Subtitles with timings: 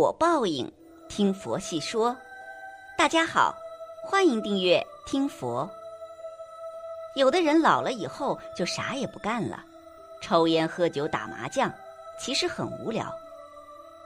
[0.00, 0.72] 果报应，
[1.10, 2.16] 听佛细说。
[2.96, 3.54] 大家好，
[4.02, 5.68] 欢迎订阅听佛。
[7.14, 9.62] 有的人老了以后就啥也不干了，
[10.22, 11.70] 抽烟喝酒打麻将，
[12.18, 13.14] 其实很无聊。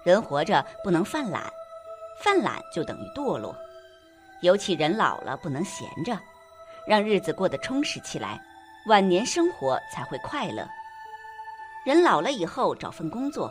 [0.02, 1.44] 人活着不能犯懒，
[2.18, 3.54] 犯懒就等于堕落。
[4.40, 6.18] 尤其人老了不能闲着，
[6.88, 8.44] 让日子过得充实起来，
[8.88, 10.68] 晚年生活才会快乐。
[11.86, 13.48] 人老了以后找份工作。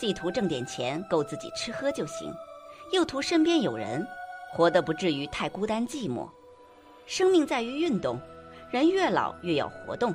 [0.00, 2.32] 既图挣点钱够自己吃喝就行，
[2.90, 4.02] 又图身边有人，
[4.50, 6.26] 活得不至于太孤单寂寞。
[7.04, 8.18] 生命在于运动，
[8.70, 10.14] 人越老越要活动。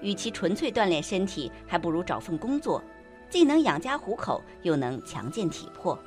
[0.00, 2.82] 与其纯粹锻炼身体，还不如找份工作，
[3.28, 5.98] 既能养家糊口，又能强健体魄。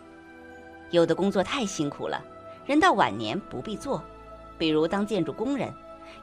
[0.89, 2.19] 有的工作太辛苦了，
[2.65, 4.03] 人到晚年不必做，
[4.57, 5.71] 比如当建筑工人，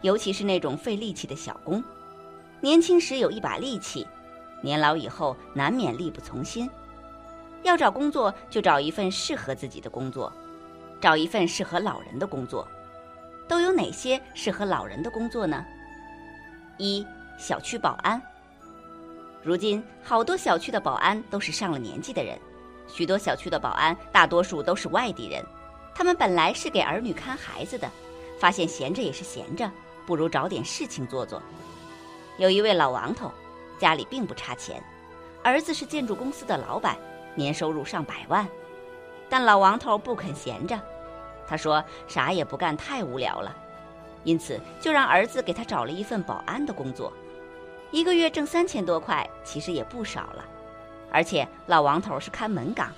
[0.00, 1.80] 尤其是那种费力气的小工。
[2.60, 4.04] 年轻时有一把力气。
[4.64, 6.70] 年老以后难免力不从心，
[7.62, 10.32] 要找工作就找一份适合自己的工作，
[11.00, 12.66] 找一份适合老人的工作。
[13.48, 15.64] 都有哪些适合老人的工作呢？
[16.78, 17.06] 一
[17.38, 18.20] 小区保安。
[19.42, 22.38] 如今好多小区的保安都是上了年纪的人，
[22.86, 25.44] 许多小区的保安大多数都是外地人，
[25.94, 27.90] 他们本来是给儿女看孩子的，
[28.38, 29.70] 发现闲着也是闲着，
[30.06, 31.42] 不如找点事情做做。
[32.38, 33.30] 有一位老王头。
[33.78, 34.80] 家里并不差钱，
[35.42, 36.96] 儿子是建筑公司的老板，
[37.34, 38.46] 年收入上百万。
[39.28, 40.78] 但老王头不肯闲着，
[41.46, 43.56] 他说啥也不干太无聊了，
[44.24, 47.12] 因此就让儿子给他找了一份保安的工作，
[47.90, 50.44] 一个月挣三千多块，其实也不少了。
[51.10, 52.92] 而且老王头是看门岗，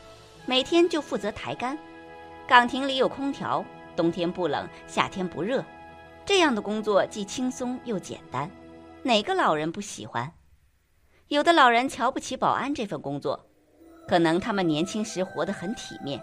[0.47, 1.79] 每天就负责抬杆，
[2.47, 3.65] 岗亭里有空调，
[3.97, 5.65] 冬天不冷，夏天不热，
[6.25, 8.51] 这样的工作既轻松又简单，
[9.03, 10.33] 哪个老人不喜欢？
[11.29, 13.47] 有的老人瞧不起保安这份工作，
[14.07, 16.23] 可能他们年轻时活得很体面，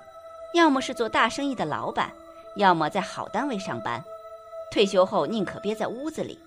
[0.53, 2.11] 要么是做大生意的老板，
[2.55, 4.03] 要么在好单位上班，
[4.71, 6.39] 退休后宁可憋在屋子里，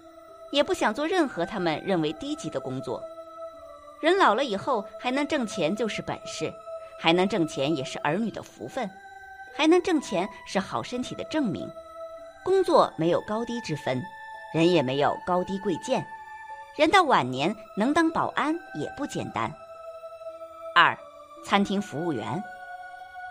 [0.50, 3.03] 也不想做任何他们认为低级的工作。
[4.00, 6.53] 人老了以后还能挣钱就是本事，
[6.98, 8.88] 还能挣钱也是儿女的福分，
[9.54, 11.69] 还能挣钱是好身体的证明。
[12.42, 14.03] 工作没有高低之分，
[14.53, 16.06] 人也没有高低贵贱。
[16.76, 19.50] 人到晚年能当保安也不简单。
[20.75, 20.98] 二，
[21.44, 22.43] 餐厅服务员，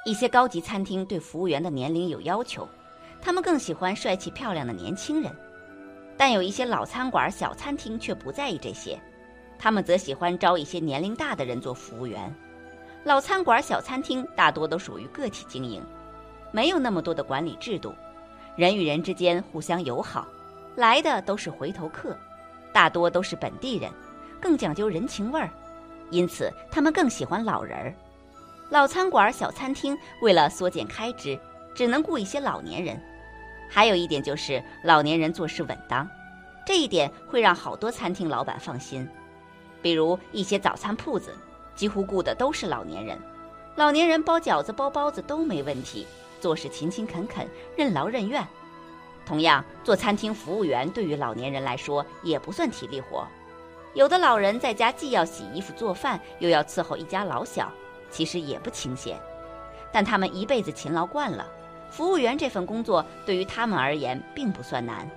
[0.05, 2.69] 一些高级餐厅对服务员的年龄有要求，
[3.19, 5.35] 他们更喜欢帅气漂亮的年轻人。
[6.15, 9.01] 但有一些老餐馆、小餐厅却不在意这些，
[9.57, 12.31] 他们则喜欢招一些年龄大的人做服务员。
[13.03, 15.83] 老餐馆、小餐厅大多都属于个体经营，
[16.51, 17.95] 没有那么多的管理制度，
[18.55, 20.27] 人与人之间互相友好，
[20.75, 22.15] 来的都是回头客。
[22.71, 23.91] 大多都是本地人，
[24.39, 25.49] 更讲究人情味儿，
[26.11, 27.95] 因此他们更喜欢老人儿。
[28.69, 31.39] 老餐馆、小餐厅为了缩减开支，
[31.75, 32.99] 只能雇一些老年人。
[33.69, 36.07] 还有一点就是老年人做事稳当，
[36.65, 39.07] 这一点会让好多餐厅老板放心。
[39.81, 41.35] 比如一些早餐铺子，
[41.75, 43.19] 几乎雇的都是老年人，
[43.75, 46.07] 老年人包饺子、包包子都没问题，
[46.39, 48.45] 做事勤勤恳恳，任劳任怨。
[49.25, 53.27] 同样，做餐厅服务员对于老年人来说也不算体力活。
[53.93, 57.71] 有的老人在家既要洗衣服做饭，又要伺候一家老小，
[58.13, 59.19] 其实也不清闲。
[59.91, 61.45] 但他们一辈子勤劳惯了，
[61.89, 65.09] 服务员这份工作对于他们而言并不算难。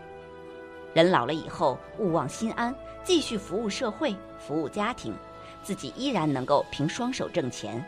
[0.94, 2.74] 人老了以后，勿忘心安，
[3.04, 5.14] 继续服务社会、服务家庭，
[5.62, 7.84] 自己依然能够凭双手挣钱，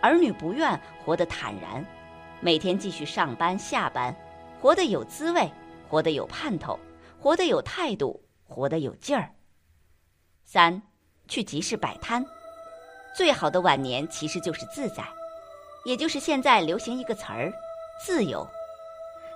[0.00, 1.84] 儿女不怨，活得坦然，
[2.40, 4.14] 每天继续上班下班。
[4.58, 5.52] 活得有滋味，
[5.86, 6.78] 活得有盼头，
[7.20, 9.30] 活得有态度，活得有劲儿。
[10.44, 10.80] 三，
[11.28, 12.24] 去集市摆摊，
[13.16, 15.02] 最好的晚年其实就是自在，
[15.86, 17.50] 也就是现在流行一个词儿——
[17.98, 18.46] 自由。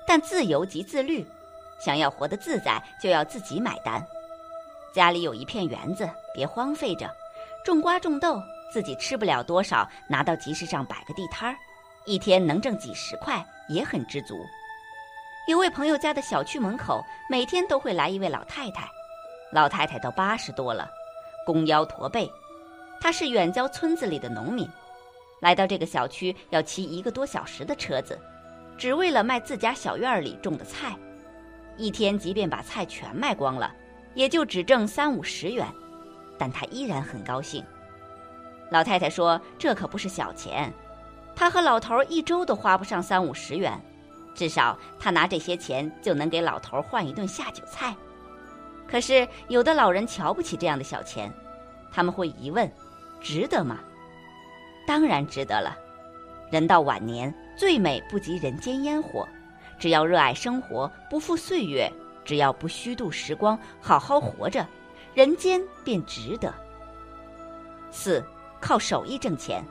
[0.06, 1.26] 但自由即自律，
[1.78, 4.06] 想要活得自在，就要自己买单。
[4.92, 7.10] 家里有一片园子，别荒废着，
[7.64, 8.38] 种瓜种豆，
[8.70, 11.56] 自己吃不了多少，拿到集市上摆个地摊儿，
[12.04, 14.44] 一天能挣几十块，也很知足。
[15.48, 18.86] 有位朋友家的小区门口，每天都会来一位老太太。
[19.50, 20.90] 老太太都八十多了，
[21.46, 22.30] 弓腰驼背。
[23.00, 24.68] 他是远郊村子里的农民，
[25.40, 28.18] 来到这个小区要骑一个多小时的车子，
[28.76, 30.94] 只为了卖自家小院里种的菜。
[31.78, 33.74] 一天即便把菜全卖光了，
[34.14, 35.66] 也就只挣三五十元，
[36.38, 37.64] 但他依然很高兴。
[38.70, 40.70] 老太太说：“这可不是小钱，
[41.34, 43.80] 她和老头一周都花不上三五十元。”
[44.32, 47.94] 至少他拿这些钱就能给老头换一顿下酒菜。
[48.86, 51.32] 可是有的老人瞧不起这样的小钱，
[51.90, 52.70] 他们会疑问：
[53.20, 53.78] 值得吗？
[54.86, 55.76] 当然值得了。
[56.50, 59.28] 人到晚年，最美不及人间烟火。
[59.78, 61.90] 只要热爱生活，不负岁月；
[62.24, 64.66] 只要不虚度时光，好好活着，
[65.14, 66.52] 人间便值得。
[67.90, 68.24] 四，
[68.60, 69.64] 靠手艺挣钱。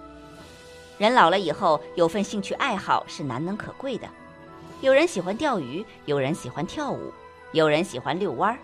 [0.98, 4.08] 人老了以后，有份兴趣爱好是难能可贵的。
[4.82, 7.14] 有人喜欢钓鱼，有人喜欢跳舞，
[7.52, 8.58] 有人喜欢遛弯儿。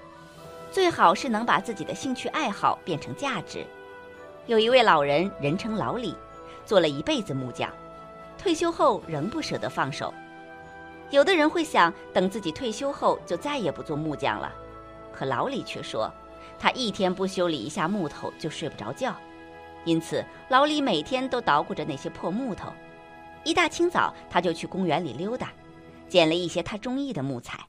[0.71, 3.65] 最好是能把自己的兴趣爱好变成价值。
[4.47, 6.15] 有一位老人，人称老李，
[6.65, 7.67] 做了一辈子木匠，
[8.37, 10.13] 退休后仍不舍得放手。
[11.09, 14.53] 有的人会想，等自己退休后就再也不做木匠了，
[15.11, 16.11] 可老李却说，
[16.59, 19.15] 他一天不修理一下木头就睡不着觉，
[19.83, 22.71] 因此老李每天都捣鼓着那些破木头。
[23.43, 25.51] 一大清早，他就去公园里溜达，
[26.07, 27.59] 捡了一些他中意的木材。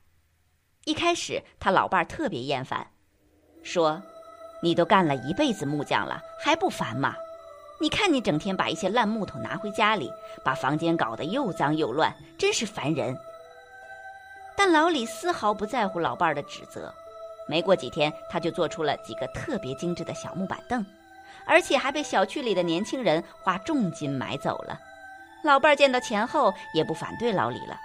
[0.85, 2.87] 一开始，他老伴儿特别厌烦，
[3.63, 4.03] 说
[4.67, 7.15] ：“你都干了一辈子木匠了，还不烦吗？
[7.79, 13.17] 你看你整天把一些烂木头拿回家里，把房间搞得又脏又乱，真是烦人。”
[14.59, 16.93] 但老李丝毫不在乎老伴儿的指责，
[17.47, 20.85] 没过几天，他就做出了几个特别精致的小木板凳，
[21.47, 24.77] 而且还被小区里的年轻人花重金买走了。
[25.45, 27.79] 老伴儿见到钱后也不反对老李了。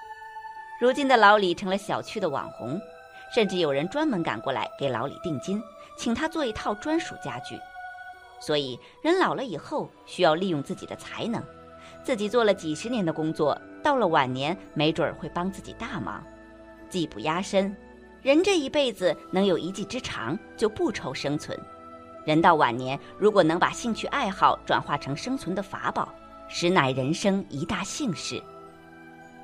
[0.80, 2.82] 如今的老李成了小区的网红，
[3.34, 5.62] 甚至有人专门赶过来给老李定金，
[5.98, 7.60] 请他做一套专属家具。
[8.40, 11.42] 所以，人老了以后需要利用自己的才能，
[12.04, 16.24] 自己做了几十年的工作，到了晚年没准儿会帮自己大忙。
[16.90, 17.76] 技不压身，
[18.22, 21.58] 人这一辈子能有一技之长，就不愁生存。
[22.26, 26.14] 人到晚年，如果能把兴趣爱好转化成生存的法宝，
[26.48, 28.42] 实乃人生一大幸事。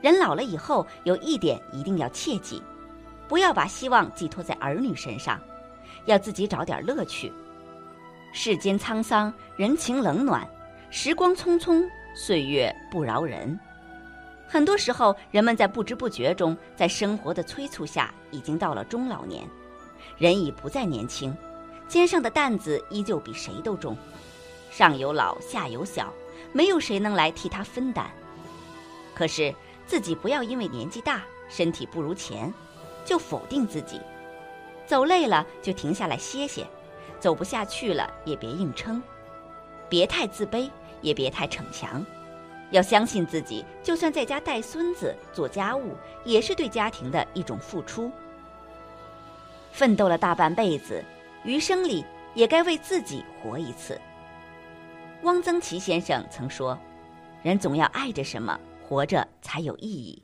[0.02, 2.62] 人老了以后，有一点一定要切记：
[3.28, 5.40] 不要把希望寄托在儿女身上，
[6.06, 7.32] 要自己找点乐趣。
[8.34, 10.48] 世间沧桑，人情冷暖，
[10.90, 11.84] 时光匆匆，
[12.16, 13.60] 岁月不饶人。
[14.48, 19.44] 很多时候，人们在不知不觉中，在生活的催促下，已经到了中老年，
[20.18, 21.36] 人已不再年轻，
[21.88, 23.98] 肩上的担子依旧比谁都重，
[24.72, 26.14] 上有老，下有小，
[26.54, 28.10] 没有谁能来替他分担。
[29.14, 29.54] 可是
[29.86, 32.54] 自己不要因为年纪大，身体不如前，
[33.08, 34.02] 就否定自己。
[34.86, 36.68] 走累了就停下来歇歇，
[37.20, 39.02] 走不下去了也别硬撑，
[39.90, 40.70] 别太自卑，
[41.02, 42.06] 也别太逞强。
[42.72, 45.96] 要相信自己，就算在家带孙子、做家务，
[46.26, 48.12] 也是对家庭的一种付出。
[49.72, 51.02] 奋斗了大半辈子，
[51.46, 54.00] 余生里也该为自己活一次。
[55.24, 56.78] 汪曾祺先生曾说
[57.42, 60.22] ：“人总要爱着什么，活着才有意义。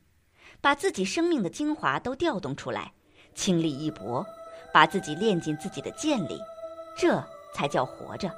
[0.64, 2.90] 把自己生命的精华都调动出来，
[3.36, 4.26] 倾力一搏，
[4.74, 6.42] 把自己练进自己的剑里，
[6.96, 7.22] 这
[7.54, 8.32] 才叫活着。”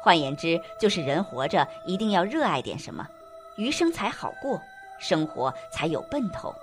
[0.00, 3.04] 换言之，就是人活着一定要热爱点什么，
[3.56, 4.62] 余生才好过，
[5.00, 6.54] 生活才有奔头。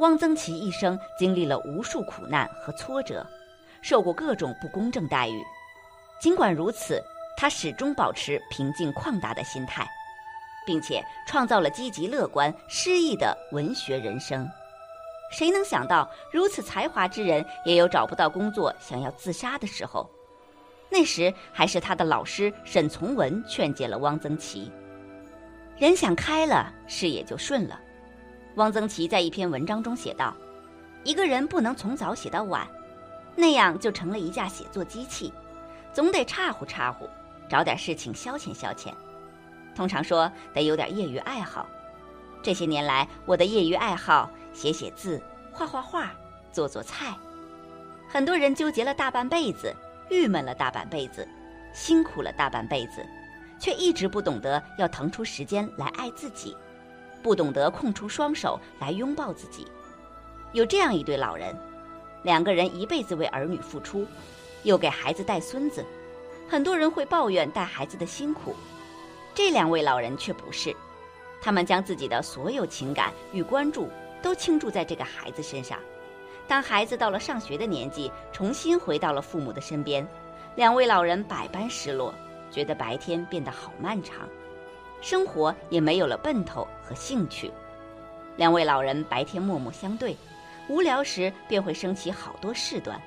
[0.00, 3.24] 汪曾祺一生经历了无数苦难和挫折，
[3.82, 5.40] 受过各种不公正待遇，
[6.18, 7.00] 尽管如此，
[7.36, 9.88] 他始终保持平静旷达的心态，
[10.66, 14.48] 并且创造了积极乐观、诗意的文学人生。
[15.30, 20.08] 谁能想到，如此才华之人，也有找不到工作、想要自杀的时候？
[20.90, 24.70] 那时还是他的老师沈从文劝解了汪曾祺。
[25.76, 27.80] 人想开了，事也就顺了。
[28.54, 30.36] 汪曾祺在一篇文章中写道
[31.02, 32.64] ：“一个人不能从早写到晚，
[33.34, 35.32] 那样就成了一架写作机器，
[35.92, 37.08] 总得岔乎岔乎，
[37.48, 38.92] 找点事情消遣消遣。
[39.74, 41.68] 通常说得有点业余爱好。
[42.42, 46.12] 这些年来，我的业余爱好写写字、画画画、
[46.52, 47.14] 做做菜。
[48.08, 49.74] 很多人纠结了大半辈子。”
[50.10, 51.26] 郁闷了大半辈子，
[51.72, 53.04] 辛苦了大半辈子，
[53.58, 56.54] 却一直不懂得要腾出时间来爱自己，
[57.22, 59.66] 不懂得空出双手来拥抱自己。
[60.52, 61.56] 有这样一对老人，
[62.22, 64.06] 两个人一辈子为儿女付出，
[64.62, 65.82] 又给孩子带孙子。
[66.50, 68.54] 很多人会抱怨带孩子的辛苦，
[69.34, 70.74] 这两位老人却不是，
[71.42, 73.90] 他们将自己的所有情感与关注
[74.22, 75.78] 都倾注在这个孩子身上。
[76.46, 80.06] 当孩子到了上学的年纪，重新回到了父母的身边，
[80.54, 82.14] 两位老人百般失落，
[82.50, 84.28] 觉得白天变得好漫长，
[85.00, 87.50] 生活也没有了奔头和兴趣。
[88.36, 90.16] 两位老人白天默默相对，
[90.68, 93.00] 无聊时便会生起好多事端，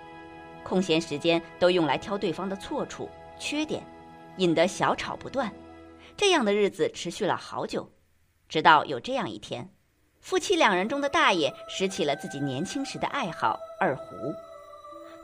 [0.64, 3.82] 空闲时间都用来挑对方的错处、缺点，
[4.38, 5.50] 引得小吵不断。
[6.18, 7.88] 这样的日子持续了好久，
[8.50, 9.70] 直到有这样一天。
[10.20, 14.34] 夫妻两人中的大爷拾起了自己年轻时的爱好二胡，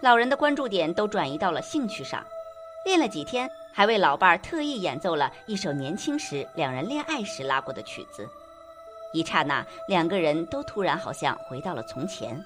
[0.02, 2.24] 老人的关注点都转移到了兴趣上。
[2.86, 8.30] 练了几天，还为老伴儿特意演奏了一首年轻时两人恋爱时拉过的曲子。
[9.14, 12.40] 一刹那，两个人都突然好像回到了从前，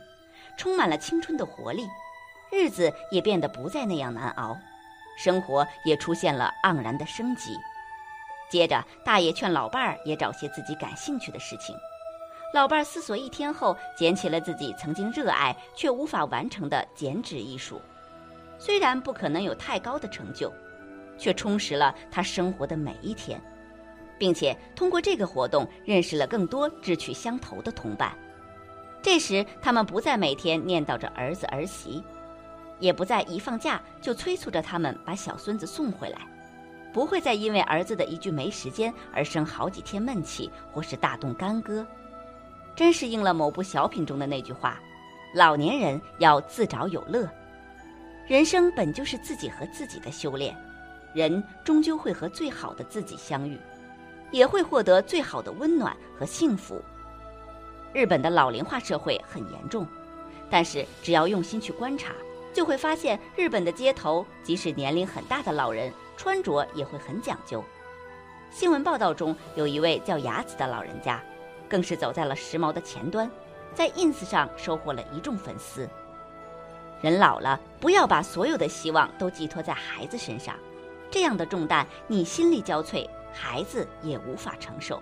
[0.58, 1.86] 充满了青春的活力，
[2.50, 4.56] 日子也变得不再那样难熬，
[5.18, 7.52] 生活也出现了盎然的生机。
[8.50, 11.76] 接着，大爷劝老伴儿也找些自己感兴趣的事情。
[12.54, 17.82] 老伴儿思索一天后，捡起了自己曾经热爱却无法完成的剪纸艺术。
[18.58, 20.52] 虽然不可能有太高的成就，
[21.18, 23.40] 却充实了他生活的每一天，
[24.18, 28.18] 并且通过这个活动认识了更多志趣相投的同伴。
[29.02, 32.02] 这时，他们不再每天念叨着儿子儿媳，
[32.80, 36.20] 也不再一放假就催促着他们把小孙子送回来。
[36.98, 41.86] 不会再因为儿子的一句没时间而生好几天闷气，或是大动干戈，
[42.76, 44.80] 真是应了某部小品中的那句话
[45.32, 47.30] ：“老年人要自找有乐。”
[48.26, 50.58] 人生本就是自己和自己的修炼，
[51.14, 53.60] 人终究会和最好的自己相遇，
[54.32, 56.82] 也会获得最好的温暖和幸福。
[57.94, 59.86] 日本的老龄化社会很严重，
[60.50, 62.12] 但是只要用心去观察，
[62.58, 65.94] 就会发现日本的街头，即使年龄很大的老人。
[66.18, 67.64] 穿着也会很讲究。
[68.50, 71.24] 新闻报道中有一位叫雅子的老人家，
[71.70, 73.30] 更是走在了时髦的前端，
[73.76, 75.88] 在 ins 上收获了一众粉丝。
[77.00, 80.56] 人老了，不要把所有的希望都寄托在孩子身上，
[81.12, 85.00] 这样的重担你心力交瘁，孩子也无法承受。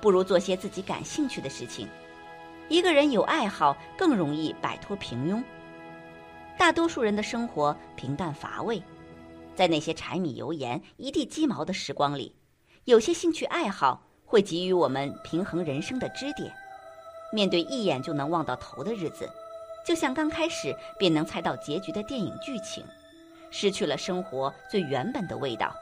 [0.00, 1.88] 不如做些自己感兴趣的事情。
[2.68, 5.42] 一个人有爱好，更容易摆脱平庸。
[6.58, 8.82] 大多数人的生活平淡乏味。
[9.54, 12.34] 在那些柴米油盐、一地鸡毛的时光里，
[12.84, 16.52] 有些兴趣爱好会给予我们平衡人生的支点。
[17.32, 19.30] 面对一眼就能望到头的日子，
[19.86, 22.84] 就像刚开始便能猜到结局的电影剧情，
[23.50, 25.72] 失去了生活最原本的味道。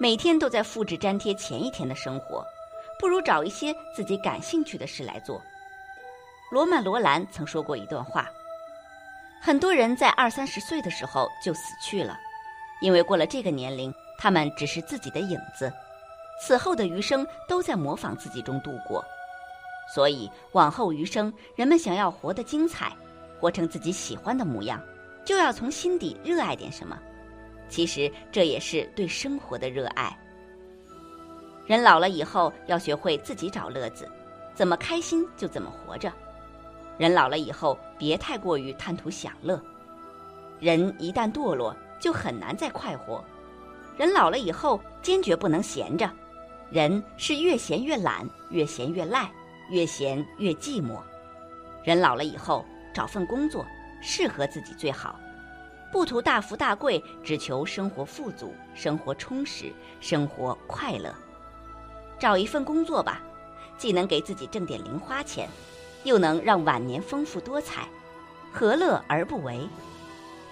[0.00, 2.44] 每天都在复制粘贴前一天的生活，
[2.98, 5.40] 不如找一些自己感兴趣的事来做。
[6.50, 8.28] 罗曼·罗兰曾说过一段话：
[9.40, 12.18] 很多人在二三十岁的时候就死去了。
[12.80, 15.72] 因为过了这个年龄，他们只是自己的影子，
[16.40, 19.04] 此后的余生都在模仿自己中度过。
[19.92, 22.92] 所以往后余生，人们想要活得精彩，
[23.40, 24.80] 活成自己喜欢的模样，
[25.24, 26.98] 就要从心底热爱点什么。
[27.68, 30.16] 其实这也是对生活的热爱。
[31.66, 34.10] 人老了以后，要学会自己找乐子，
[34.54, 36.12] 怎么开心就怎么活着。
[37.00, 39.58] 人老了以后，别太过于贪图享乐。
[40.60, 41.74] 人一旦堕落。
[42.00, 43.22] 就很难再快活。
[43.98, 46.10] 人老了以后，坚决不能闲着。
[46.70, 49.30] 人是越闲越懒，越闲越赖，
[49.68, 50.98] 越闲越寂寞。
[51.84, 52.64] 人老了以后，
[52.94, 53.66] 找份工作，
[54.00, 55.20] 适合自己最好。
[55.92, 61.14] 不图大富大贵，只求生活富足，生活充实，生活快乐。
[62.18, 63.20] 找一份工作吧，
[63.76, 65.46] 既能给自己挣点零花钱，
[66.04, 67.88] 又能让晚年丰富多彩，
[68.52, 69.68] 何乐而不为？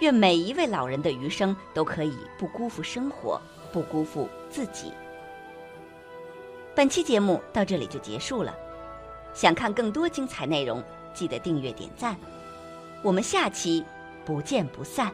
[0.01, 3.41] 愿每一位老人的余生都可以不辜负生活，
[3.73, 4.93] 不辜负自己。
[6.75, 8.55] 本期节目到这里就结束了，
[9.35, 10.81] 想看更多精彩内容，
[11.13, 12.15] 记得订阅点赞。
[13.03, 13.85] 我们下期
[14.25, 15.13] 不见不散。